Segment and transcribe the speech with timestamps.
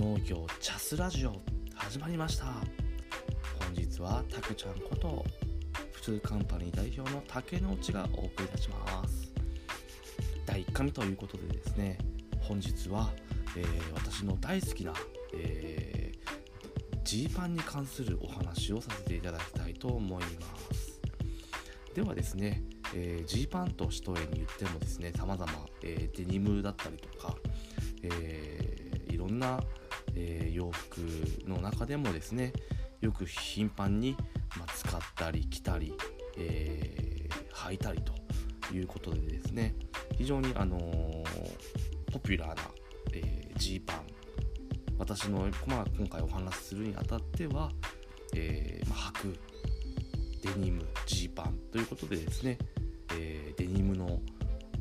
[0.00, 1.42] 農業チャスラジオ
[1.74, 2.46] 始まりました。
[2.46, 5.22] 本日はたけちゃんこと
[5.92, 9.30] 普通カンパニー代表の竹之内がお送りいたします。
[10.46, 11.98] 第1回目ということでですね
[12.40, 13.10] 本日は、
[13.58, 14.94] えー、私の大好きな、
[15.34, 20.30] えー、ジーパンに関するお話をさせていただきたいと思いま
[20.74, 20.98] す。
[21.94, 22.62] ではですね
[22.94, 25.46] え、ジーパンと一重に言ってもですね様々、
[25.82, 27.36] えー、デニムだったりとか、
[28.02, 29.60] えー、いろんな、
[30.14, 31.00] えー、洋服
[31.46, 32.52] の中でもですね
[33.00, 34.16] よく頻繁に、
[34.58, 35.94] まあ、使ったり着たり、
[36.36, 39.74] えー、履いたりということでですね
[40.16, 41.22] 非常に、あのー、
[42.12, 42.62] ポピュラーな、
[43.14, 44.06] え、ジーパン
[44.98, 47.70] 私の、まあ、今回お話しするにあたっては、
[48.34, 49.38] えーまあ、履く
[50.42, 52.58] デニムジーパンということでですね、
[53.14, 54.20] えー、デニムの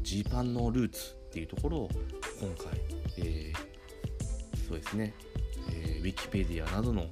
[0.02, 1.90] ジーパンのルーツっていうところを
[2.40, 2.80] 今回、
[3.18, 3.69] えー、
[4.70, 5.14] そうですね、
[5.72, 7.08] えー、ウィキペディアなどの、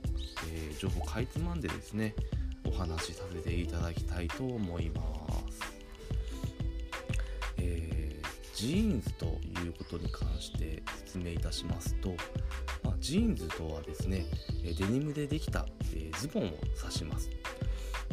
[0.53, 2.13] えー、情報かいつまんでですね
[2.67, 5.01] お話しさせていただきたいと思いま
[5.49, 5.73] す、
[7.57, 12.09] えー、ジーンズということに関して説明いたしますと、
[12.83, 14.25] まあ、ジーンズとはですね
[14.61, 16.49] デニムでできた、えズボンを
[16.79, 17.31] 指します、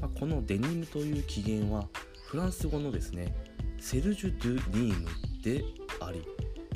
[0.00, 1.86] まあ、このデニムという起源は
[2.28, 3.34] フランス語のですね
[3.78, 5.08] セルジュ・ドゥ・ニーム
[5.42, 5.62] で
[6.00, 6.26] あり、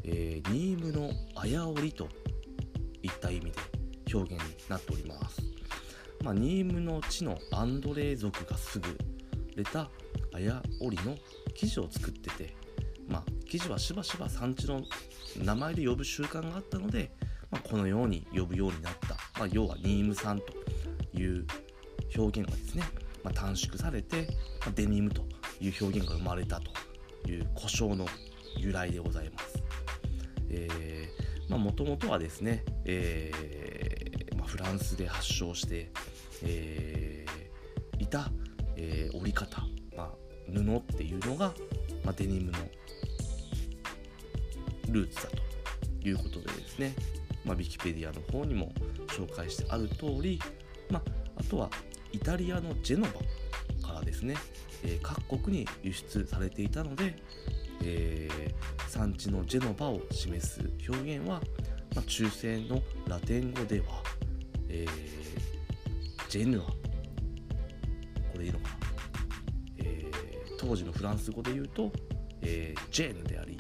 [0.05, 2.09] えー、ニームのあやおりと
[3.03, 3.53] いった意味で
[4.13, 5.43] 表現になっております、
[6.25, 8.83] まあ、ニームの地のアンドレー族が優
[9.57, 9.91] れた
[10.35, 11.17] あやおりの
[11.55, 12.55] 生地を作ってて、
[13.09, 14.83] まあ、生地はしばしば産地の
[15.43, 17.11] 名前で呼ぶ習慣があったので、
[17.51, 20.53] まあ、このように呼ぶようになった、まあ、要はニームさんと
[21.15, 21.47] いう
[22.17, 22.85] 表現がですね、
[23.23, 24.29] まあ短縮されて、
[24.65, 25.23] まデニムと
[25.61, 28.07] いう表現が生まれたという故障の
[28.57, 29.63] 由来でございます。
[30.51, 35.91] えー、もともとはですね、えー、まあ、フランスで発祥して、
[36.43, 38.31] えー、いた、
[38.77, 39.63] え折り方、
[39.97, 40.11] まあ、
[40.53, 41.55] 布っていうのが、
[42.05, 42.59] まデニムの
[44.91, 45.31] ルーツだ
[46.03, 46.95] ということでですね、
[47.45, 48.73] まあ、ウィキペディアの方にも
[49.09, 50.41] 紹介してある通り、
[50.91, 51.03] ま
[51.37, 51.71] あ、とは
[52.13, 53.07] イタリアのジェノ
[53.83, 54.35] バからですね、
[54.85, 57.17] え、各国に輸出されていたので、
[57.83, 58.55] えー、
[58.89, 61.41] 産地のジェノバを示す表現は、
[61.95, 64.03] まあ、中世のラテン語では、
[64.69, 68.77] えー、ジェヌアこれいいのかな、
[69.79, 71.93] えー、当時のフランス語で言うと、
[72.43, 73.59] えー、ジェーヌであり、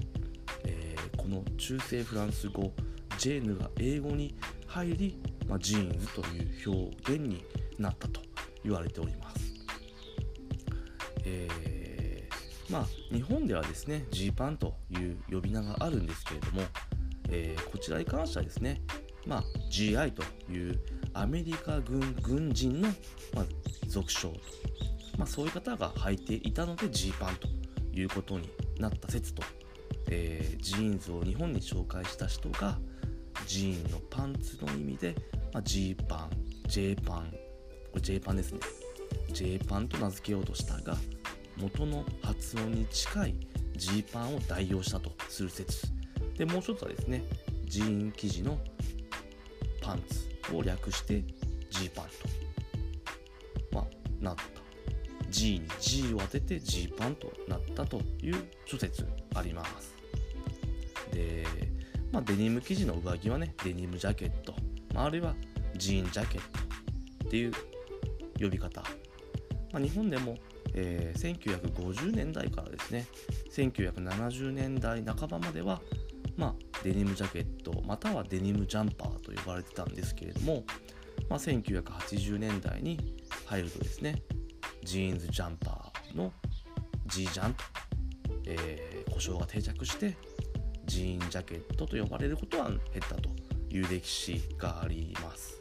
[0.65, 2.73] えー、この中世フランス語
[3.19, 4.35] ジェーヌが英語に
[4.67, 7.45] 入り、まあ、ジーンズという表現に
[7.79, 8.21] なったと
[8.63, 9.39] 言われております。
[11.25, 11.78] えー、
[12.71, 16.63] まあ日本ではですねジーパンという呼び名があるんですけれども、
[17.31, 18.83] えー、こちらに関してはですね、
[19.27, 20.79] まあ、GI という
[21.15, 22.89] アメリカ軍軍人の、
[23.35, 23.45] まあ、
[23.87, 24.35] 俗称と、
[25.17, 27.49] まあ、そういう方が履いていたのでジーパンと
[27.93, 29.43] いうことになった説と、
[30.11, 32.79] えー、ジーンズを日本に紹介した人が
[33.47, 35.15] ジーンのパンツの意味で、
[35.53, 36.31] まあ、ジーパン
[36.69, 38.61] J パンこれ J パンですね。
[39.33, 40.97] J パンと名付けようとしたが
[41.61, 43.35] 元の発音に近い
[43.77, 45.87] ジーパンを代用したとする説。
[46.37, 47.25] でもう一つはですね
[47.67, 48.59] ジーン生地の
[49.81, 51.23] パンツを略して
[51.71, 52.11] ジーパンと、
[53.73, 53.85] まあ、
[54.21, 54.43] なった。
[55.31, 59.95] G に G を当ててジーパンとなったという諸説あります。
[61.13, 61.45] で、
[62.11, 64.55] まあ、デニム生地の上着はねデニムジャケット、
[64.95, 65.35] まあ、あるいは
[65.77, 67.53] ジーンジャケットっていう
[68.41, 68.81] 呼び方、
[69.73, 70.37] まあ、日本でも
[70.75, 73.07] えー、1950年代からですね
[73.53, 75.81] 1970年代半ばまでは、
[76.37, 80.65] まあ、デニムジャケットまたはデニムジャンパーと呼ばれてたんですけれども、
[81.29, 84.23] まあ、1980年代に入るとですね
[84.85, 86.33] ジーンズジャンパーの
[87.07, 87.65] G ジャンと、
[88.47, 90.17] えー、故障が定着して
[90.87, 93.29] ジーンジャケットと呼ばれることは減ったと
[93.71, 95.61] いう歴史があります。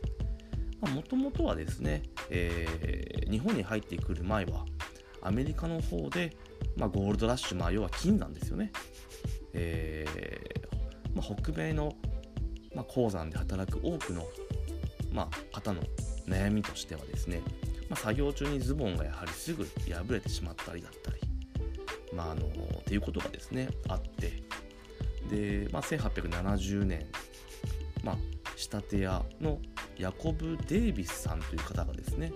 [0.81, 4.66] もともとはですね、えー、日本に入ってくる前は
[5.22, 6.36] アメリカの方で、
[6.75, 8.72] まあ、ゴールドラッシュ、まあ、要は金なんですよね。
[9.54, 10.58] えー
[11.18, 11.96] まあ、北米の、
[12.75, 14.24] ま、鉱山で働く多くの、
[15.12, 15.81] ま、方の
[16.28, 17.42] 悩みとしてはですね、
[17.90, 21.18] ま、作業中にズボンがやはりすぐ破れてしまったりだったり、
[22.14, 24.44] まあ、あのっていうことがですねあって
[25.30, 27.06] で、まあ、1870年、
[28.04, 28.18] まあ、
[28.56, 29.58] 仕立て屋の
[29.98, 32.31] ヤコブ・デイビスさんという方がですね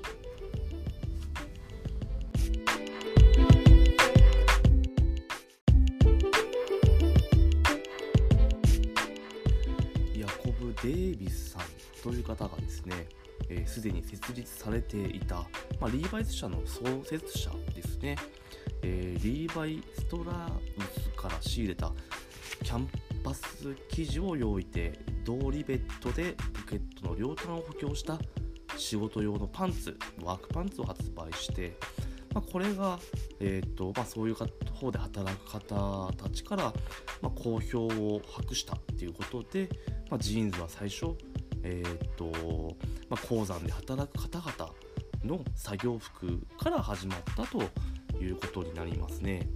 [12.12, 13.08] という方がですね
[13.66, 15.36] すで、ー、に設立されていた、
[15.80, 18.18] まあ、リーバイス社の創設者ですね、
[18.82, 21.92] えー、リーバイ・ストラウスから仕入れた
[22.64, 22.90] キャン
[23.24, 28.20] パス生地を用意て同リベットでポケットの両端を補強した
[28.76, 31.78] 仕事用のパンツワークパンツを発売して、
[32.34, 33.00] まあ、これが、
[33.40, 36.74] えーとまあ、そういう方で働く方たちから、
[37.22, 39.70] まあ、好評を博したっていうことで、
[40.10, 41.16] まあ、ジーンズは最初、
[41.64, 42.76] えーと
[43.10, 44.74] まあ、鉱山で働く方々
[45.24, 47.62] の作業服から始まったと
[48.22, 49.48] いうことになりますね。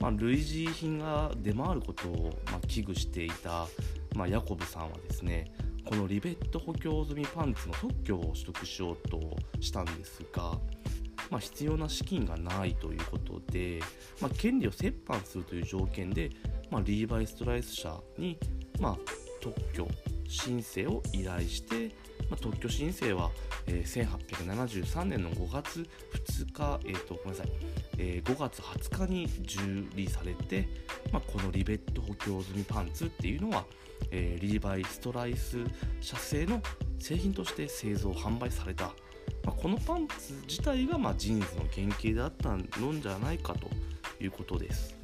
[0.00, 3.68] まあ、類似品が出回ることを、ま、危惧していた、
[4.16, 5.52] まあ、ヤコブさんはですね
[5.84, 9.20] このリベット補強済みパンツの特許を取得しようと
[9.60, 10.58] したんですが、
[11.30, 13.80] まあ、必要な資金がないということで、
[14.20, 16.30] ま、権利を折半するという条件で、
[16.70, 18.38] ま、リーバイ・ストライス社に、
[18.80, 18.96] ま、
[19.40, 19.86] 特許
[20.32, 21.94] 申請を依頼して、
[22.30, 23.30] まあ、特許申請は、
[23.66, 25.86] えー、1873年の5月
[26.26, 27.52] 2日、えーと、ごめんなさい、
[27.98, 29.58] えー、5月20日に受
[29.94, 30.68] 理されて、
[31.12, 33.64] まあ、このリベット補強済みパンツっていうのは、
[34.10, 35.58] えー、リーバイ・ストライス
[36.00, 36.62] 社製の
[36.98, 38.86] 製品として製造販売された、
[39.44, 43.68] まあ、このパンツ自体が、まあ、ジーンズの原型であったのんじゃないかと
[44.22, 44.96] いうことです。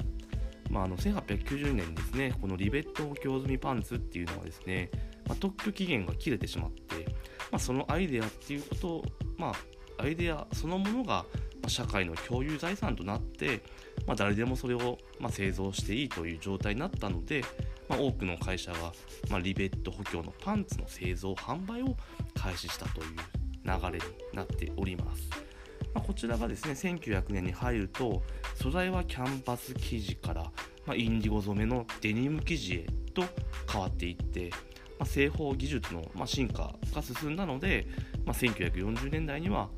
[0.69, 4.91] まあ、あの1890年ですねこのリベット補強済みパンツっていうのはですね、
[5.29, 7.05] まあ、特許期限が切れてしまって、
[7.51, 9.03] まあ、そのアイデアっていうこと、
[9.37, 9.53] ま
[9.97, 11.25] あ、アイデアそのものが
[11.67, 13.61] 社会の共有財産となって、
[14.07, 17.43] まあ、誰でもそれをま製造していいという状態になったので、
[17.87, 18.91] まあ、多くの会社が、
[19.29, 21.95] ま、リベット補強のパンツの製造販売を
[22.33, 23.07] 開始したという
[23.63, 24.03] 流れに
[24.33, 25.29] なっております。
[25.93, 28.21] まあ、こちらがですね1900年に入ると
[28.55, 30.51] 素材はキャンバス生地から、
[30.85, 33.23] ま、インディゴ染めのデニム生地へと
[33.71, 34.51] 変わっていって、
[34.99, 37.87] まあ、縫製技術の、まあ進化が進んだので、
[38.25, 39.69] まあ1940年代には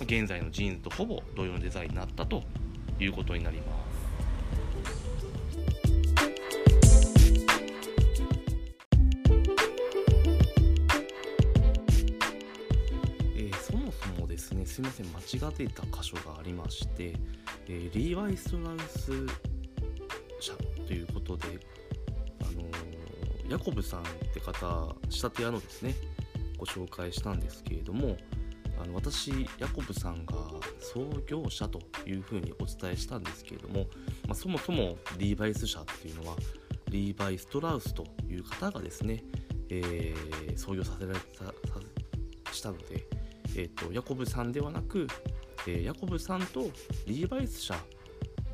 [0.00, 2.42] 現在のジーンズとほぼ同様のデザインになったと
[2.98, 4.00] いうことになります。
[14.70, 15.06] すみません
[15.40, 17.12] 間違っていた箇所がありまして、
[17.68, 19.12] えー、リーワイ・ストラウス
[20.38, 20.54] 社
[20.86, 21.58] ということで、
[23.50, 25.94] ヤコブさんって方仕立て屋のですね
[26.56, 28.16] ご紹介したんですけれども
[28.80, 30.34] あの私ヤコブさんが
[30.78, 33.86] 創業者というふうにお伝えしたんですけれども、
[34.26, 36.36] まあ、そもそもリーバイス社っていうのは
[36.88, 39.22] リーバイ・ストラウスという方がですね、
[39.68, 43.04] えー、創業させられたしたので、
[43.56, 45.06] えーと、ヤコブさんではなく、
[45.66, 46.62] えー、ヤコブさんと
[47.06, 47.74] リーバイス社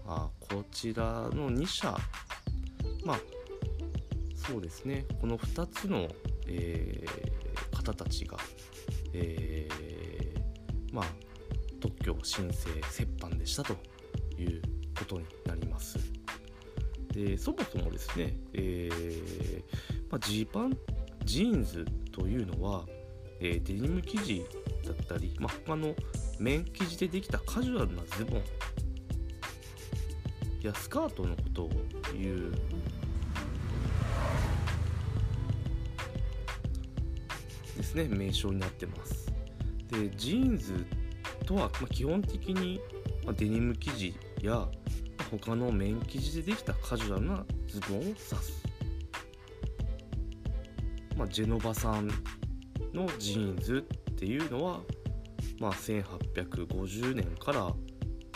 [0.07, 1.03] あこちら
[1.33, 1.97] の2社
[3.05, 3.21] まあ
[4.47, 6.09] そうですねこの2つの、
[6.47, 8.37] えー、方たちが、
[9.13, 11.07] えー、まあ
[11.81, 13.75] 特許申請折半でしたと
[14.39, 14.63] いう
[14.99, 15.99] ことになります。
[17.13, 19.63] でそもそもですね、えー
[20.11, 20.77] まあ、ジーパン
[21.25, 22.85] ジーンズというのは、
[23.41, 24.45] え、デニム生地
[24.85, 25.95] だったり、まあ、他の
[26.39, 28.43] 綿生地でできたカジュアルなズボン
[30.63, 31.71] やスカートのことを
[32.13, 32.53] 言う
[37.87, 39.33] ですね名称になってます。
[39.91, 40.87] でジーンズ
[41.45, 42.81] とは、ま、基本的に、
[43.25, 44.67] ま、デニム生地や
[45.31, 48.35] 他の綿生地でできたカジュアルなズボンを指す、
[51.17, 52.09] まあ、ジェノバさん
[52.93, 54.81] のジーンズっていうのは、
[55.61, 57.73] まあ、1850年から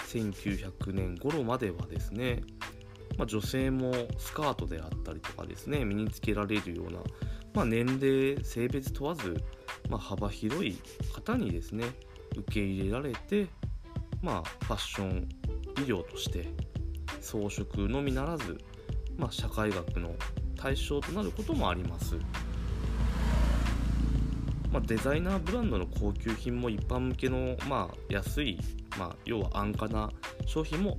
[0.07, 2.42] 1900年頃まではですね、
[3.19, 7.00] まあ、女性もスカートであったりとかですね身につけられるような、
[7.54, 9.42] まあ、年齢性別問わず、
[9.88, 10.78] まあ、幅広い
[11.12, 11.85] 方にですね
[12.37, 13.47] 受け入れられて、
[14.23, 15.28] まあ、ファッション
[15.78, 16.49] 医療として
[17.21, 18.59] 装飾のみならず、
[19.16, 20.14] まあ、社会学の
[20.57, 22.16] 対象となることもあります。
[24.71, 28.59] まあ、デザイナーブランドの高級品も一般向けの、まあ、安い、
[28.97, 30.11] まあ、要は安価な
[30.47, 30.99] 商品も、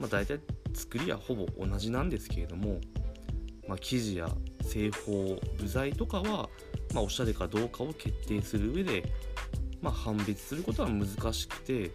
[0.00, 0.40] まあ、大体
[0.74, 2.80] 作りはほぼ同じなんですけれども、
[3.68, 4.28] まあ、生地や
[4.62, 6.48] 縫製部材とかは、
[6.94, 9.12] まあ、おしゃれかどうかを決定する上で、
[9.80, 11.90] まあ、判別することは難しくて、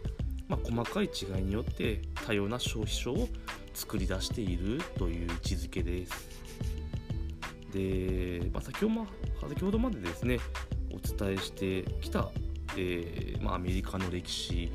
[0.48, 3.28] まあ、細かい違いによって多様な消費層を
[3.74, 6.48] 作り出しているという位置づけです。
[7.72, 10.40] で、まあ、先ほど先ほどまでですね
[10.92, 12.30] お伝えしてきた、
[12.76, 14.72] えーまあ、アメリカの歴史、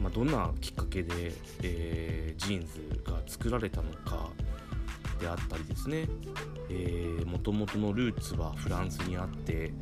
[0.00, 4.30] まあ、どんなきっかけで、えー、ジーンズが作られたのか
[5.18, 6.08] であったりですね。
[7.26, 9.72] もともとのルーツはフランスにあって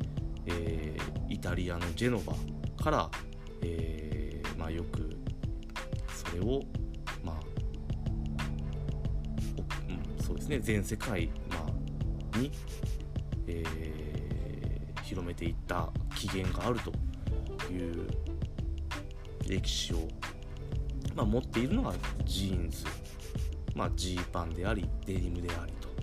[0.45, 2.33] えー、イタリアのジェノバ
[2.81, 3.09] から、
[3.61, 5.09] えー、まあ、よく
[6.13, 6.61] それを、
[7.23, 7.35] まあ
[9.87, 11.65] うん、そうですね全世界、ま
[12.35, 12.51] あ、に、
[13.47, 16.91] えー、広めていった起源があると
[17.71, 18.07] いう
[19.47, 20.07] 歴史を、
[21.15, 21.93] まあ、持っているのが
[22.25, 22.85] ジーンズ、
[23.75, 25.93] まあ、ジーパンでありデニムでありと。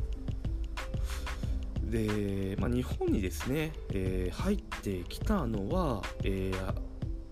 [1.91, 6.75] で、まあ、日本にですね、えー、入ってきたのは、えー、や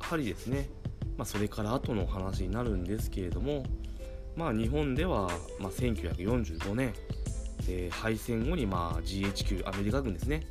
[0.00, 0.68] はりですね、
[1.16, 3.64] まあ、それから後の話になるんですけれども、
[4.36, 5.28] まあ、日本では、
[5.58, 6.92] まあ、1945年、
[7.68, 10.46] えー、敗戦後に、まあ、GHQ アメリカ軍ですね、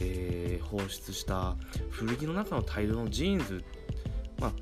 [0.00, 1.56] えー、放出した
[1.90, 3.64] 古着の中の大量のジーンズ、
[4.40, 4.52] まあ、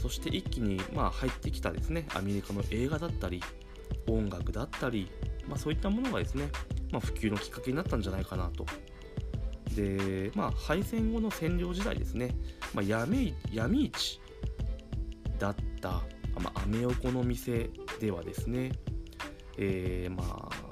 [0.00, 3.42] そして一気に、まあ、入ってきたですねアメリカの映画だったり
[4.08, 5.10] 音楽だったり、
[5.48, 6.48] まあ、そういったものがですね、
[6.90, 8.66] まあ、普及のきっかけになったんじゃないかなと。
[9.74, 12.34] で、まあ、敗戦後の占領時代ですね、
[12.72, 14.20] まあ、闇闇市
[15.38, 15.90] だった、
[16.40, 18.72] まあ、アメ横の店ではですね、
[19.58, 20.66] えー、まあ、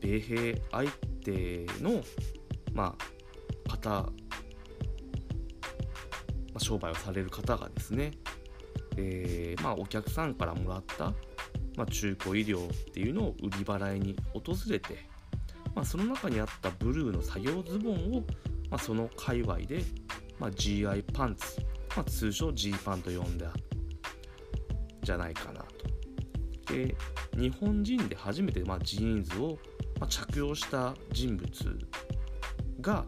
[0.00, 0.90] 米兵相
[1.24, 2.02] 手の、
[2.72, 2.96] ま
[3.68, 4.12] あ、方、ま
[6.54, 8.12] あ、商売をされる方がですね、
[8.96, 11.12] えー、まあ、お客さんからもらった、
[11.80, 14.98] まあ、中古医療っていうのを売り払いに訪れて、
[15.74, 18.20] まあ、その中にあったブルーの作業ズボンを、
[18.68, 19.80] まあ、その界隈で、
[20.38, 21.58] まあ、GI パンツ、
[21.96, 23.50] まあ、通称 G パンと呼んだ
[25.02, 25.60] じゃないかな
[26.66, 26.74] と。
[26.74, 26.94] で
[27.34, 29.58] 日本人で初めて、まあ、ジーンズを、
[29.98, 31.48] ま、着用した人物
[32.82, 33.06] が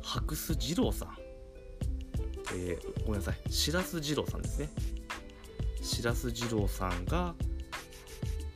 [0.00, 1.16] 白須二郎さん、
[2.54, 3.36] えー、ごめんなさい。
[3.50, 4.70] 白洲二郎さんですね。
[6.02, 7.34] 白洲二郎さんが、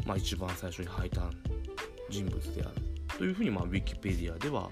[0.04, 1.30] まあ、一番最初に履いた
[2.10, 2.74] 人物である
[3.16, 4.68] というふうに、まあ、ウィキペディアでは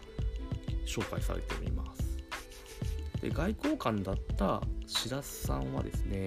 [0.86, 1.98] 紹介されております。
[3.22, 6.26] で外交官だった白洲さんはですね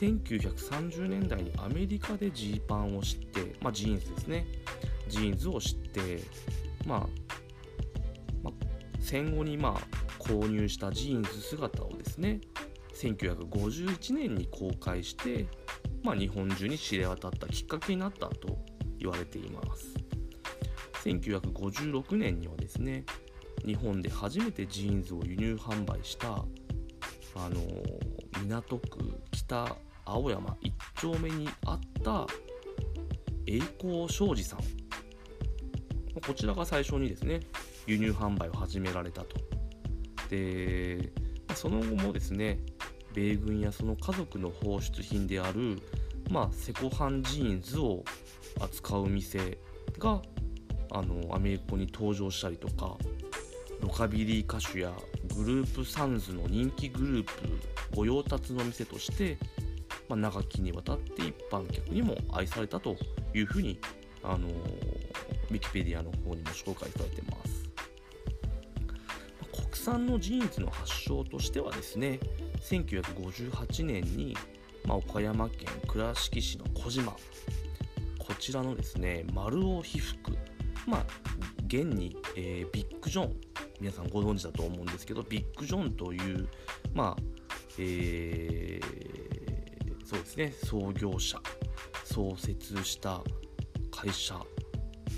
[0.00, 4.46] 1930年代にアメリカでジーパンを知って、まあ、ジーンズですね。
[5.08, 6.22] ジーンズを知って、
[6.86, 6.98] まあ、
[8.42, 8.52] まあ、
[9.00, 12.40] 戦後にまあ購入したジーンズ姿をですね
[12.94, 15.46] 1951年に公開して、
[16.02, 18.58] まあ、日本中に知れ渡ったきっかけになったと
[18.98, 19.94] 言われています。
[21.04, 23.04] 1956年にはですね
[23.64, 26.44] 日本で初めてジーンズを輸入販売した
[27.34, 27.60] あの
[28.44, 32.26] 港区北青山1丁目にあった
[33.46, 34.60] 栄光商事さん。
[36.24, 37.40] こちらが最初にですね
[37.86, 39.36] 輸入販売を始められたと。
[40.28, 41.12] で
[41.54, 42.60] その後もですね
[43.12, 45.78] 米軍やその家族の放出品である、
[46.30, 48.04] まあ、セコハンジーンズを
[48.60, 49.58] 扱う店
[49.98, 50.20] が
[50.90, 52.96] あのアメリカに登場したりとか
[53.80, 54.92] ロカビリー歌手や
[55.34, 57.32] グループサウンズの人気グループ
[57.96, 59.36] 御用達の店として、
[60.08, 62.96] まあ、長きにわたって一般客にも愛されたと
[63.34, 63.78] いうふうに、
[64.22, 67.61] あのウィキペディアの方にも紹介されてます。
[69.82, 72.20] 国産のジーンズの発祥としてはですね
[72.60, 74.36] 1958年に、
[74.86, 80.38] まあ、岡山県倉敷市の児島こちらのですね丸尾被服
[80.86, 81.06] まあ
[81.66, 83.36] 現に、えー、ビッグジョン
[83.80, 86.46] 皆さんご存知だと思うんですけどビッグジョンという
[86.94, 87.22] まあ
[87.76, 91.40] えー、そうですね創業者
[92.04, 93.20] 創設した
[93.90, 94.34] 会社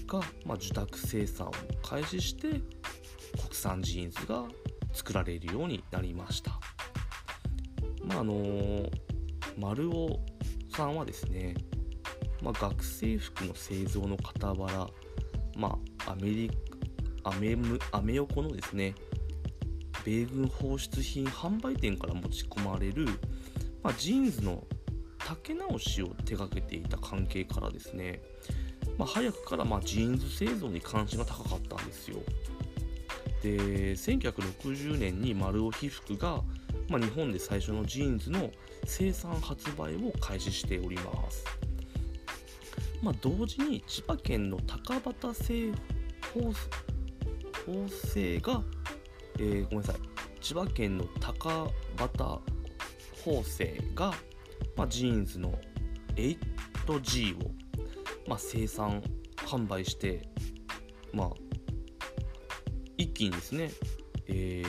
[0.07, 1.53] が、まあ、受託生産を
[1.83, 2.63] 開始して
[3.55, 4.47] 国産ジーンズが
[4.93, 6.59] 作られるようになりました。
[8.03, 8.91] まああのー、
[9.57, 10.19] 丸尾
[10.75, 11.55] さんはですね、
[12.43, 14.89] まあ、学生服の製造の傍ら、
[15.57, 16.51] まあ、アメリ
[17.23, 17.57] アメ
[17.93, 18.95] アメ横のですね
[20.05, 23.07] 米軍放出品販売店から持ち込まれる、
[23.85, 24.65] まあ、ジーンズの
[25.19, 28.21] 丈直しを手掛けていた関係からですね、
[28.99, 32.19] まあ、早くからまジーンズ製造に関心が高かったんですよ
[33.45, 36.43] で1960年に丸尾被服が、
[36.89, 38.51] まあ、日本で最初のジーンズの
[38.85, 41.45] 生産発売を開始しております、
[43.03, 45.73] まあ、同時に千葉県の高畑製
[46.33, 46.53] 法
[47.89, 48.63] 製が
[49.39, 49.97] えー、ごめんなさい。
[50.41, 52.41] 千葉県の高畑
[53.25, 54.13] 縫製が、
[54.77, 55.59] まあ、ジーンズの
[56.17, 57.51] 8G を、
[58.29, 59.03] まあ、生産
[59.37, 60.29] 販売して、
[61.13, 61.31] まあ、
[63.15, 63.71] 気にですね、
[64.27, 64.63] え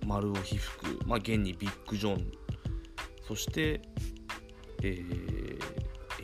[0.00, 2.32] ー、丸尾被服、まあ、現にビッグジョン。
[3.26, 3.80] そして、
[4.82, 5.04] え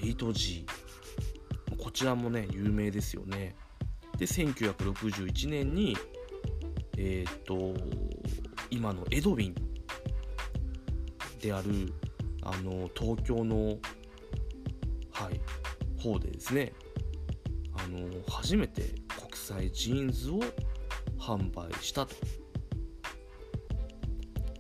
[0.00, 0.64] ー、8G
[1.78, 3.55] こちらもね有名ですよね。
[4.19, 5.97] で1961年に
[6.97, 7.75] えっ、と
[8.71, 9.55] 今のエドウィン
[11.40, 11.93] である
[12.43, 13.78] あの東京の
[15.12, 15.40] はい
[16.00, 16.73] 方でですね
[17.76, 18.95] あの初めて
[19.49, 20.40] 際ジーンズを
[21.19, 22.14] 販売したと、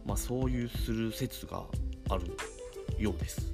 [0.04, 1.64] まあ、そういうする説が
[2.10, 2.24] ある
[2.98, 3.52] ようです、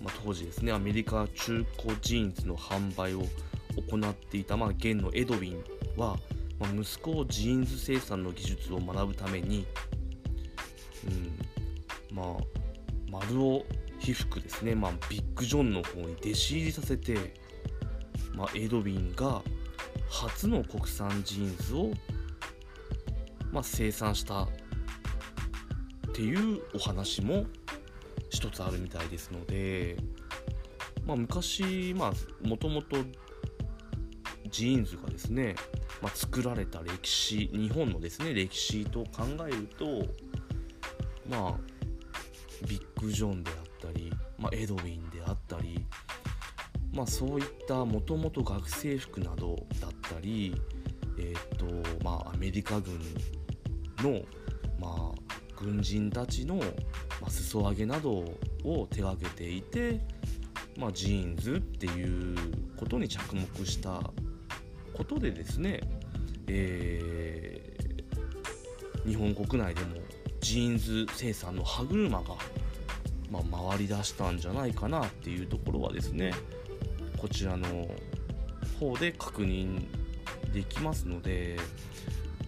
[0.00, 3.24] まあ、当時ですねアメリカ中古ジーンズの販売を
[3.88, 5.64] 行っていた、まあ、現のエドウィン
[5.96, 6.16] は、
[6.58, 9.66] まあ、息子をジーンズ生産の技術を学ぶために、
[12.10, 12.36] うん、まあ
[13.10, 13.64] 丸尾
[14.00, 17.34] 被服ですね、まあ、ビッグ・ジョンの方に弟子入りさせて、
[18.34, 19.40] まあ、エドウィンが
[20.14, 21.90] 初の国産ジーンズを、
[23.50, 24.48] まあ、生産したっ
[26.12, 27.44] ていうお話も
[28.30, 29.96] 一つあるみたいですので、
[31.04, 31.94] まあ、昔
[32.42, 32.96] もともと
[34.50, 35.56] ジーンズがですね、
[36.00, 40.06] まあ、作られた歴史日本のですね歴史と考えると
[41.28, 41.54] まあ
[42.68, 45.84] ビッグ・ジョンであったり、まあ、エドウィンであったり、
[46.94, 50.54] まあ、そういったもともと学生服などだったり、
[51.18, 51.66] えーと
[52.04, 52.98] まあ、アメリカ軍
[53.98, 54.20] の、
[54.78, 56.62] まあ、軍人たちの、ま
[57.26, 58.24] あ、裾上げなど
[58.64, 60.00] を手がけていて、
[60.78, 62.36] ま、ジーンズっていう
[62.76, 64.00] ことに着目した
[64.92, 65.80] ことでですね、
[66.46, 69.96] えー、日本国内でも
[70.40, 72.24] ジーンズ生産の歯車が、
[73.30, 76.32] まあ、回り出したんじゃないかなっていうところはですね
[77.16, 77.66] こちらの
[78.78, 79.86] 方で確認
[80.52, 81.56] できますので、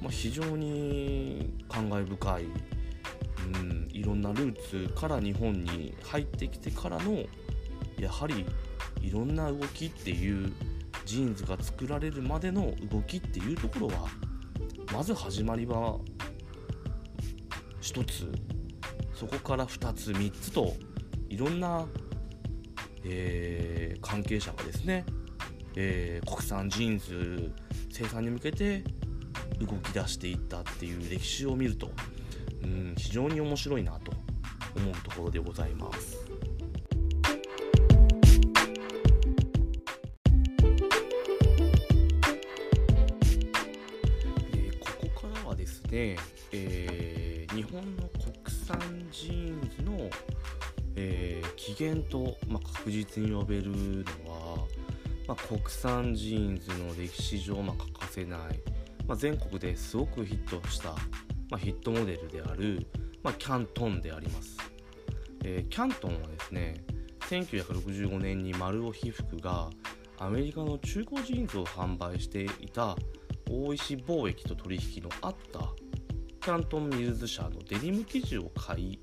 [0.01, 7.25] まあ、非常に感慨深い、うん、いろんなルーツから日本に入ってきてからの
[7.99, 8.47] やはり
[9.03, 10.53] いろんな動きっていう
[11.05, 14.09] ジーンズが作られるまでの動きっていうところは
[14.93, 15.99] まず始まりは
[17.81, 18.33] 1つ
[19.15, 20.75] そこから2つ3つと
[21.29, 21.87] いろんな、
[23.09, 25.05] えー、関係者がですね、
[25.77, 27.53] えー、国産ジーンズ
[27.91, 28.83] 生産に向けて
[29.61, 31.91] 動き出していったっていう歴史を見ると、
[32.63, 34.13] うん、非常に面白いなと
[34.77, 36.27] 思うところでございます。
[45.97, 46.19] で、
[46.53, 48.09] えー、日本の
[51.77, 53.71] えー、起源と、まあ、確実に呼べる
[54.25, 54.57] のは、
[55.29, 58.39] まあ、国産ジーンズの歴史上、まあ、欠かせない、
[59.07, 60.95] まあ、全国ですごくヒットした、
[61.51, 62.87] ま、ヒットモデルである、
[63.23, 64.57] ま、キャントンであります、
[65.45, 66.85] えー、キャントンはですね
[67.29, 69.69] 1965年に丸尾被服が
[70.19, 72.97] アメリカの中古ジーンズを販売していた
[73.51, 75.61] 大石貿易と取引のあった
[76.41, 79.01] キャントンミルズ社のデニム生地を買い、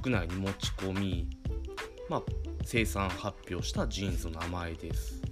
[0.00, 1.28] 国内に持ち込み、
[2.08, 2.22] まあ、
[2.64, 5.22] 生産発表したジーンズの名前です。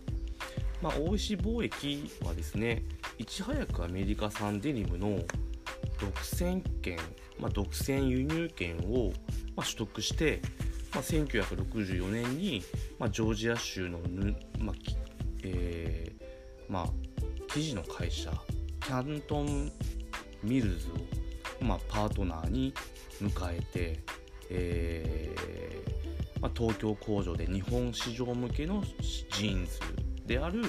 [0.81, 2.85] まあ、大石貿易はですね
[3.18, 5.18] いち早くアメリカ産デニムの
[6.01, 6.98] 独占権、
[7.38, 9.12] まあ、独占輸入権を、
[9.57, 10.40] まあ、取得して、
[10.92, 12.62] まあ、1964年に、
[12.98, 14.77] まあ、ジョージア州のぬ、まあ
[15.42, 16.87] えーまあ、
[17.48, 18.33] 生地の会社
[18.81, 19.72] キャントン
[20.42, 20.88] ミルズ
[21.61, 22.72] を、まあ、パートナーに
[23.20, 24.21] 迎えて、
[24.54, 29.78] えーまあ、東京工場で日本市場向けのジーンズ
[30.26, 30.60] である、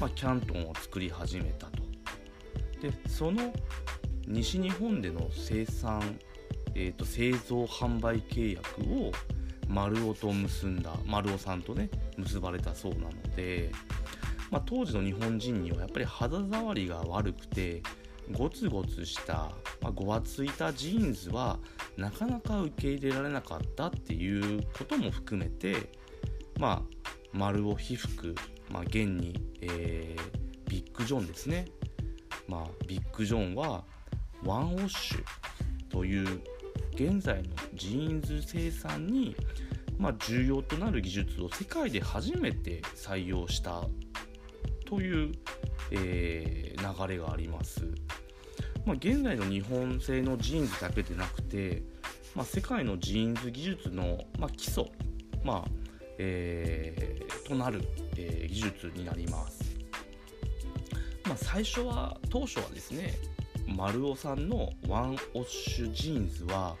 [0.00, 1.82] まあ、キャントンを作り始めたと。
[2.82, 3.52] でその
[4.26, 6.18] 西日本での生産、
[6.74, 9.12] えーと、製造販売契約を
[9.68, 13.70] 丸尾と結んだ丸尾さんとね結ばれたそうなので、
[14.50, 17.82] まあ、当時の日本人にはやっぱり肌触りが悪くて
[18.30, 21.58] ゴツゴツした、まあ、ごわついたジーンズは
[21.96, 25.90] なかなか受け入れられなかったっていうことも含めて
[26.58, 28.34] まあ丸尾被服、
[28.70, 31.66] まあ、現に、えー、ビッグ・ジョンですね、
[32.46, 33.84] まあ、ビッグ・ジョンは
[34.44, 35.22] ワンウォッシュ
[35.88, 36.42] という
[36.94, 39.34] 現在のジーンズ生産に、
[39.98, 43.84] まあ、重要となる技術を世界で初めて採用した
[44.92, 45.32] という、
[45.90, 47.80] えー、流れがあります。
[48.84, 51.82] まあ、現在の日本製のジーンズだけでなくて、
[52.34, 54.84] まあ、世界のジーンズ技術の、まあ、基礎、
[55.42, 55.70] まあ
[56.18, 57.80] えー、となる、
[58.18, 59.62] えー、技術になります。
[61.24, 63.14] まあ、最初は当初はですね
[63.66, 66.76] 丸尾さんのワンウォッシュジーンズは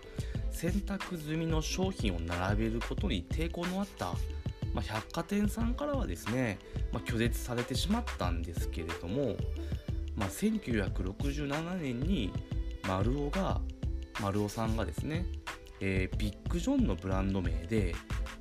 [0.50, 4.12] 洗濯済みの商品を並べることに抵抗のあった
[4.74, 6.58] まあ、百貨店さんからはですね、
[6.92, 9.36] まあ、拒絶されてしまったんですけれども、
[10.16, 12.32] まあ、1967年に
[12.86, 13.60] 丸尾が
[14.20, 15.26] 丸尾さんがですね、
[15.80, 17.94] えー、ビッグ・ジョンのブランド名で、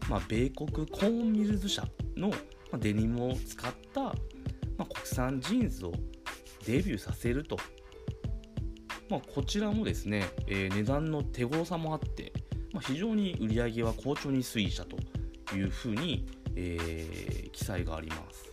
[0.10, 2.32] まあ、米国コーンミルズ社の
[2.78, 4.12] デニムを使った、ま
[4.80, 5.92] あ、国産ジーンズを
[6.66, 7.58] デビューさせると、
[9.10, 12.32] まあ、こちらもですね、えー、値段の手頃さもあって、
[12.74, 14.98] まあ、非常に売り上げは好調に推移したと。
[15.56, 18.52] いうふうに、えー、記載があります。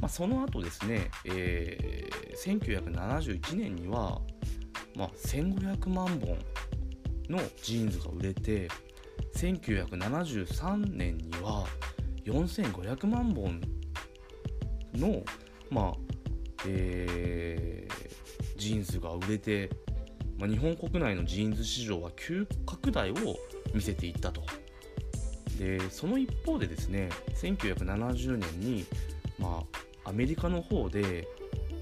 [0.00, 4.20] まあ、その後ですね、えー、1971年には、
[4.94, 6.38] まあ、1500万本
[7.28, 8.68] のジーンズが売れて
[9.36, 11.66] 1973年には
[12.24, 13.60] 4500万本
[14.94, 15.22] の、
[15.70, 15.94] まあ
[16.66, 19.70] えー、ジーンズが売れて、
[20.38, 23.14] まあ、日本国内のジーンズ市場は急拡大を
[23.74, 24.42] 見せていったと
[25.58, 28.86] でその一方でですね1970年に、
[29.38, 29.64] ま
[30.04, 31.26] あ、アメリカの方で、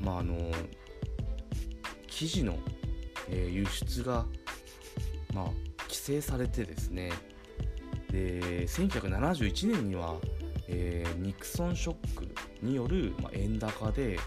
[0.01, 0.51] まあ、あの
[2.09, 2.59] 生地の、
[3.29, 4.25] えー、輸出が、
[5.35, 5.45] まあ、
[5.83, 7.13] 規制されてですね
[8.11, 10.17] で1971年には、
[10.69, 12.27] えー、ニクソンショック
[12.63, 14.19] による、まあ、円高で、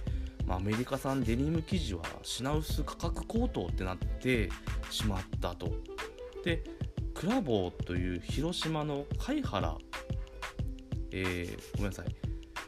[0.46, 4.50] まあ、アメリカ産デニム生地は品薄価格高騰ってなって
[4.92, 5.72] しまったと。
[6.44, 6.64] で
[7.20, 9.78] クラボーという広島の貝原、
[11.12, 12.06] えー、ごめんなさい、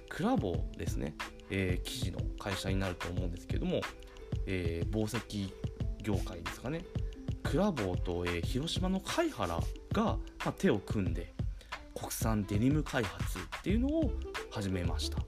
[0.09, 1.15] クラボーですね、
[1.49, 3.79] えー、記事の会社になると思うんですけども、
[4.45, 5.53] えー、紡績
[6.03, 6.83] 業界ですかね、
[7.43, 9.57] クラボーと、えー、広島の貝原
[9.93, 11.33] が、まあ、手を組んで、
[11.95, 14.11] 国産デニム開発っていうのを
[14.49, 15.19] 始めました。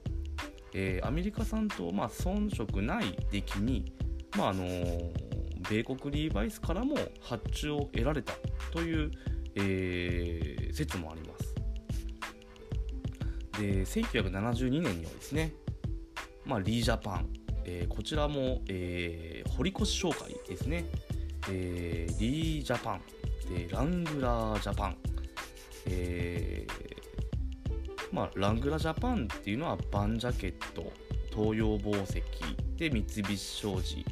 [0.73, 3.93] えー、アメリカ産と、まあ、遜色ない出来に、
[4.35, 5.32] まああのー、
[5.69, 8.33] 米国リーバイスからも発注を得られた
[8.71, 9.11] という、
[9.55, 11.53] えー、説もあります。
[13.59, 15.53] で1972年にはですね、
[16.45, 17.29] まあ、リージャパン、
[17.65, 20.85] えー、こちらも、えー、堀越商会ですね、
[21.49, 23.01] えー、リージャパン
[23.53, 24.97] でラングラージャパン、
[25.85, 26.93] えー
[28.11, 30.91] まあ、ラングラージャパンっていうのはバンジャケット
[31.31, 32.21] 東洋紡績
[32.77, 34.05] で三菱商事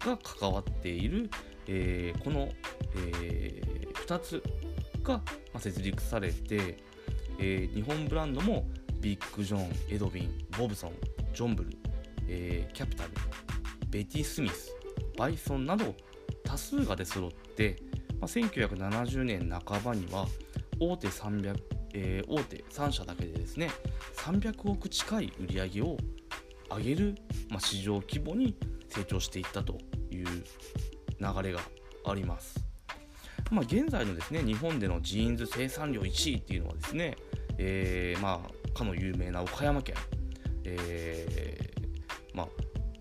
[0.00, 1.30] が関わっている、
[1.66, 2.48] えー、この、
[2.96, 4.42] えー、2つ
[5.02, 5.20] が
[5.58, 6.78] 設立されて、
[7.38, 8.66] えー、日本ブランドも
[9.00, 10.92] ビッグ・ジョン、エドウィン、ボブソン、
[11.32, 11.70] ジョンブル、
[12.28, 13.10] えー、キャピタル、
[13.90, 14.74] ベティ・スミス、
[15.16, 15.94] バイソンなど
[16.44, 17.76] 多数が出揃って、
[18.20, 20.26] まあ、1970年半ばには
[20.80, 21.56] 大手300、
[21.94, 23.70] えー、大手3社だけでですね
[24.16, 25.96] 300億近い売り上げを
[26.70, 27.14] 上げる、
[27.50, 28.54] まあ、市場規模に
[28.88, 29.78] 成長していったと
[30.10, 31.60] いう流れが
[32.06, 32.68] あります。
[33.50, 37.16] まあ、現在のですね日本でのジーンズ生産量1位っていうのはですね、
[37.56, 39.94] えー、まあかの有名な岡山県、
[40.64, 42.48] えー、まあ、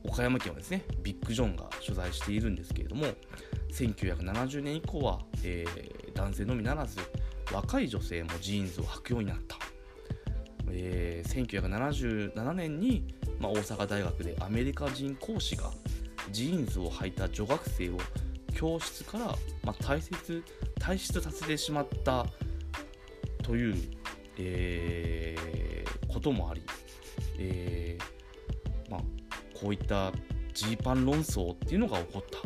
[0.03, 3.07] 岡山県はですねビッグ・ジョンが所在しているんですけれども
[3.73, 6.99] 1970年以降は、えー、男性のみならず
[7.51, 9.57] 若い女性もジーンズを履くようになった、
[10.71, 13.07] えー、1977年に、
[13.39, 15.71] まあ、大阪大学でアメリカ人講師が
[16.31, 17.97] ジーンズを履いた女学生を
[18.53, 19.25] 教室から、
[19.63, 20.43] まあ、退出
[20.79, 22.25] 退出させてしまった
[23.43, 23.75] という、
[24.37, 26.61] えー、こともあり、
[27.39, 29.01] えーまあ、
[29.59, 30.11] こういった
[30.53, 32.39] ジーパン論争っていうのが起こった、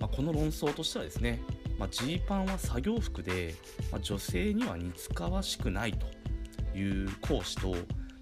[0.00, 1.40] まあ、この論争としてはですね
[1.78, 3.54] まあ、ジーパンは作業服で、
[3.92, 6.06] まあ、女性には似つかわしくないと
[6.76, 7.74] いう講師と、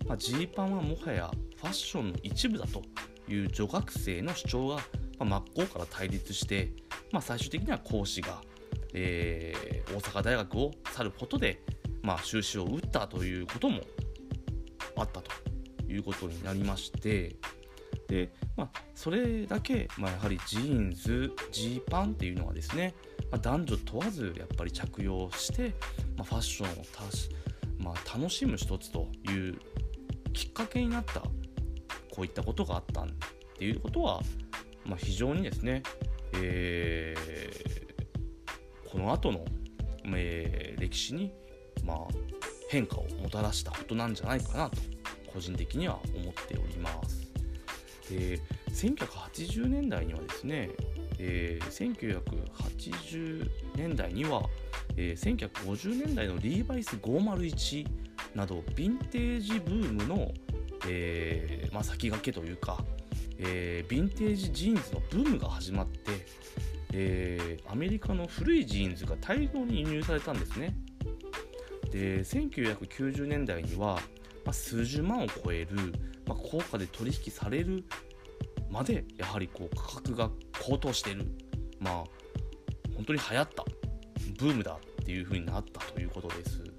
[0.07, 0.19] まあ、
[0.55, 2.83] パンはもはやファッションの一部だと
[3.29, 4.83] いう女学生の主張が、ま
[5.21, 6.73] あ、真っ向から対立して、
[7.11, 8.43] まあ、最終的には講師が、
[8.93, 11.63] えー、大阪大学を去ることで、
[12.03, 13.81] まあ、終止を打ったということも
[14.97, 15.31] あったと
[15.89, 17.37] いうことになりまして
[18.09, 22.95] で、まあ、それだけ、まあ、やはりジーンズジーパンっていうのはですね、
[23.31, 25.75] まあ、男女問わずやっぱり着用して、
[26.17, 27.31] まあ、ファッションをたし、
[27.79, 29.59] まあ、楽しむ一つという
[30.35, 31.31] きっかけになったこ
[32.23, 33.07] ういったことがあったっ
[33.57, 34.21] ていうことは、
[34.85, 35.83] まあ、非常にですね、
[36.35, 39.45] えー、この後の、
[40.15, 41.33] えー、歴史に、
[41.85, 41.97] まあ、
[42.69, 44.77] 変化をもたらしたことなんじゃないかなと
[45.33, 47.25] 個人的には思っております。
[48.11, 50.71] で1980年代にはですね、
[51.19, 54.43] えー、1980年代には、
[54.97, 57.87] えー、1950年代のリーバイス501
[58.35, 60.33] などヴィンテージブームの、
[60.89, 62.85] えーまあ、先駆けというか、
[63.39, 66.27] えー、ヴィンテージジーンズのブームが始まって、
[66.93, 70.77] えー、アメリカの古いジーンズが大量に輸入されたんですね。
[71.91, 74.01] で1990年代には、
[74.45, 75.77] まあ、数十万を超える、
[76.27, 77.85] まあ、高価で取引される
[78.69, 81.25] までやはりこう価格が高騰している
[81.79, 82.05] まあ
[82.97, 83.65] 本当に流行った
[84.39, 86.74] ブームだっていう風になったということです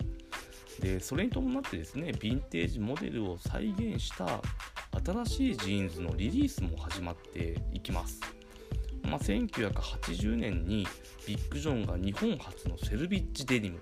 [0.85, 4.39] でそれに伴ってですねヴィンテージモデルを再現した
[5.03, 8.21] 新しいジーンズのリリースも始まっていきます、
[9.01, 10.85] まあ、1980年に
[11.25, 13.79] ビッグジョンが日本初のセルビッチデニム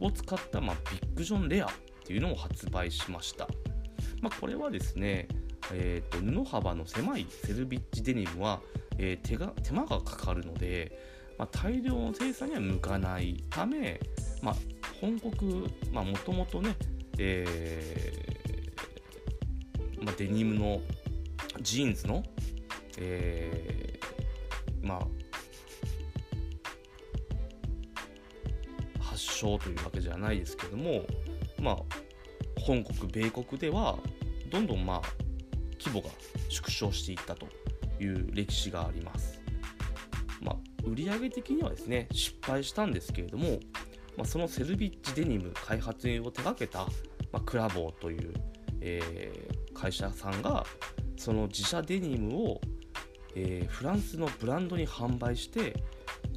[0.00, 1.68] を使った、まあ、ビッグジョンレアっ
[2.04, 3.46] ていうのを発売しました、
[4.20, 5.28] まあ、これはですね、
[5.72, 8.60] えーと、布幅の狭いセルビッチデニムは、
[8.98, 10.90] えー、手が手間がかかるので、
[11.38, 14.00] まあ、大量の生産には向かないため、
[14.42, 14.56] まあ、
[15.02, 16.76] 本国まあもともとね、
[17.18, 20.80] えー、まあ、デニムの
[21.60, 22.22] ジーンズの、
[22.98, 25.06] えー、まあ
[29.02, 31.04] 発祥というわけじゃないですけども、
[31.60, 31.76] まあ、
[32.60, 33.98] 本国米国では
[34.50, 35.02] どんどんまあ
[35.84, 36.10] 規模が
[36.48, 37.48] 縮小していったと
[38.00, 39.42] いう歴史があります。
[40.40, 43.58] まあ、売上的にはですね失敗したんですけれども、
[44.16, 46.80] まあ、そのセルビッチデニム開発を手掛けた、
[47.32, 48.32] まあ、クラボーという、
[48.80, 50.64] えー、会社さんが
[51.16, 52.60] その自社デニムを、
[53.34, 55.82] えー、フランスのブランドに販売して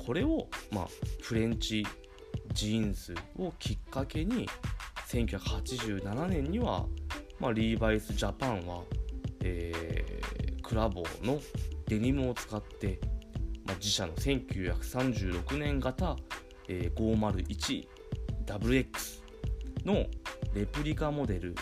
[0.05, 0.87] これを、まあ、
[1.21, 1.85] フレンチ
[2.53, 4.47] ジーンズをきっかけに
[5.09, 6.85] 1987年には、
[7.39, 8.83] まあ、リーバイスジャパンは、
[9.43, 11.39] えー、クラボーの
[11.87, 12.99] デニムを使って、
[13.65, 16.15] まあ、自社の1936年型、
[16.67, 17.85] えー、
[18.47, 19.21] 501WX
[19.85, 20.05] の
[20.53, 21.55] レプリカモデル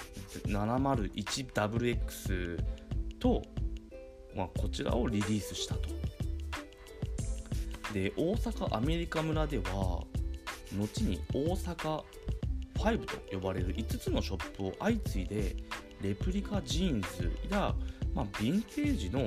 [0.45, 2.59] 701WX
[3.19, 3.41] と、
[4.35, 5.89] まあ、こちらをリリースしたと。
[7.93, 10.03] で大阪アメリカ村では
[10.75, 12.03] 後に大阪
[12.75, 15.55] 5と呼ばれる5つのショップを相次いで
[16.01, 17.75] レプリカジーンズや、
[18.13, 19.19] まあ、ヴィンテージの、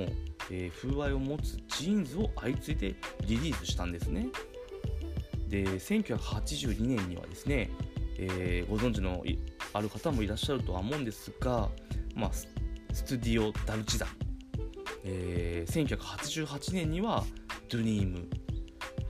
[0.51, 4.27] えー、風合いを持つジーンズを相次いでリリースしたんですね。
[5.49, 7.69] で1982年にはですね、
[8.17, 9.23] えー、ご存知の
[9.73, 11.69] ある方もいらっしゃるとは思うんですが、
[12.15, 12.47] まあ、ス
[13.03, 14.07] トゥディオ・ダルチザン、
[15.03, 17.23] えー、1988年には
[17.69, 18.27] ドゥニーム、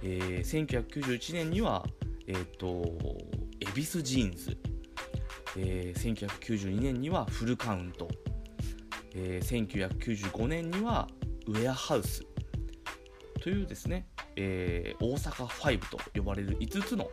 [0.03, 1.85] えー、1991年には、
[2.27, 2.83] えーと、
[3.61, 4.57] エビスジーンズ、
[5.57, 8.07] えー、1992年にはフルカウント、
[9.15, 11.07] えー、1995年には
[11.47, 12.23] ウェアハウス。
[13.41, 17.09] というですね、えー、大阪5と呼ばれる5つの、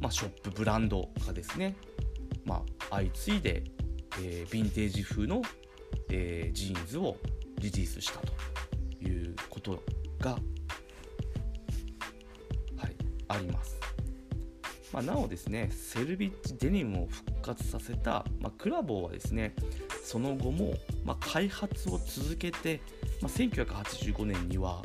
[0.00, 1.76] まあ、ショップブランドがですね、
[2.44, 3.62] まあ、相次いで、
[4.20, 5.40] えー、ヴィンテージ風の、
[6.10, 7.16] えー、ジーンズを
[7.58, 8.26] リリースしたと
[9.08, 9.80] いうこと
[10.18, 10.40] が、はい、
[13.28, 13.80] あります。
[14.92, 19.54] まあ、なおですね、セルビッチデニムを復活させた、まあ、クラボウはですね、
[20.04, 20.74] その後も、
[21.04, 22.80] まあ、開発を続けて、
[23.22, 24.82] まあ、1985年には、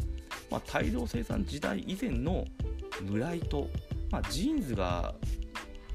[0.50, 2.46] まあ、大量生産時代以前の
[3.04, 3.68] ブライト、
[4.12, 5.14] まあ、ジーンズが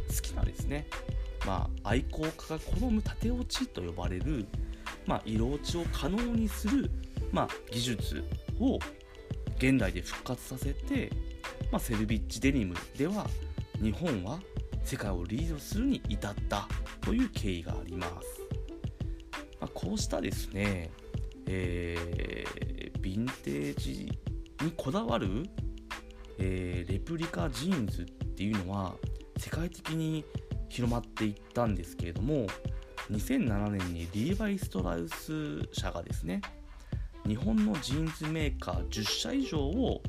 [0.08, 0.86] 好きなですね、
[1.46, 4.46] まあ、愛好家が好む縦落ちと呼ばれる、
[5.06, 6.90] まあ、色落ちを可能にする、
[7.32, 8.24] まあ、技術
[8.60, 8.78] を
[9.56, 11.10] 現代で復活させて、
[11.70, 13.26] まあ、セルビッチデニムでは
[13.80, 14.38] 日本は
[14.84, 16.68] 世界をリードするに至った
[17.00, 18.40] という経緯があります。
[19.60, 20.90] まあ、こうしたですね、
[21.46, 24.18] えー、ヴィンテージ
[24.60, 25.44] にこだわる、
[26.38, 28.94] えー、レプリカジーンズっていうのは
[29.36, 30.24] 世界的に
[30.68, 32.46] 広まっていったんですけれども
[33.10, 36.40] 2007年にリーバイ・ストラウス社がですね
[37.26, 40.02] 日本のジーンズメーカー10社以上を、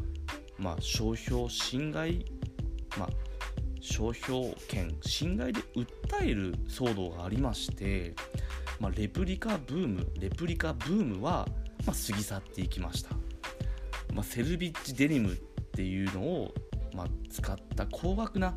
[0.58, 2.26] まあ、商標侵害、
[2.98, 3.10] まあ、
[3.82, 5.86] 商標権侵害で訴
[6.24, 8.16] える騒動がありまして、
[8.80, 11.48] まあ、レプリカブームレプリカブームは、
[11.86, 13.23] まあ過ぎ去っていきました。
[14.14, 15.36] まあ、セルビッチデニムっ
[15.76, 16.54] ていうのを、
[16.94, 18.54] まあ、使った高額な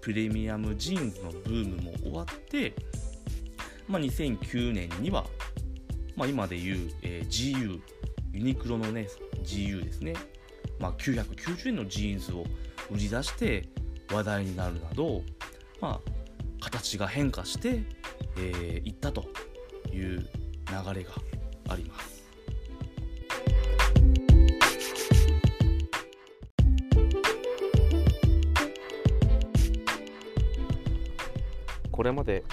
[0.00, 2.74] プレミアムジーンズのブームも終わって、
[3.88, 5.24] まあ、2009年には、
[6.16, 7.80] まあ、今でいう、えー、GU
[8.32, 9.08] ユニクロのね
[9.42, 10.14] GU ですね、
[10.78, 12.44] まあ、990円のジーンズを
[12.90, 13.68] 売り出して
[14.12, 15.22] 話題になるなど、
[15.80, 16.10] まあ、
[16.60, 17.84] 形が変化してい、
[18.36, 19.24] えー、ったと
[19.92, 21.12] いう流れが
[21.68, 22.17] あります。
[31.98, 32.44] これまで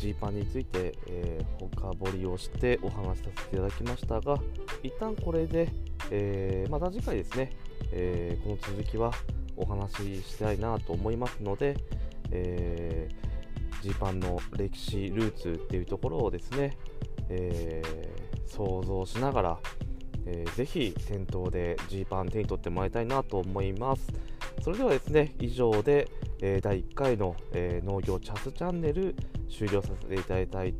[0.00, 4.36] ジーパンについて、えー、深掘りをしてお話しさせていただきましたが
[4.82, 5.68] 一旦これで、
[6.10, 7.52] えー、また次回ですね、
[7.92, 9.12] えー、この続きは
[9.56, 11.76] お話ししたいなと思いますので、
[12.32, 13.08] え
[13.80, 16.76] ジーパンの歴史ルーツっていうところをですね、
[17.28, 19.58] えー、想像しながら、
[20.26, 24.08] えー、ぜひ店頭でジーパン手に取ってもらいたいなと思います。
[24.62, 26.08] それではですね以上で、
[26.42, 29.14] えー、第1回の、えー、農業チャスチャンネル
[29.48, 30.74] 終了させていただきたい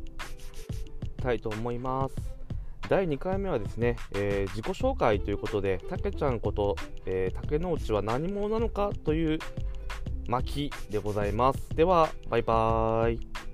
[1.21, 2.15] たいと思います。
[2.89, 9.39] 第2回目はですね、えー、自己紹介ということでたけちゃんこと、えー、竹之内は何者なのかという
[10.27, 11.69] 巻でございます。
[11.69, 13.50] ではバイバーイ。